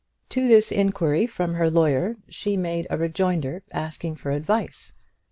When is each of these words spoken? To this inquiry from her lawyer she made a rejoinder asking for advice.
To 0.29 0.47
this 0.47 0.71
inquiry 0.71 1.27
from 1.27 1.53
her 1.53 1.69
lawyer 1.69 2.15
she 2.27 2.57
made 2.57 2.87
a 2.89 2.97
rejoinder 2.97 3.61
asking 3.71 4.15
for 4.15 4.31
advice. 4.31 4.93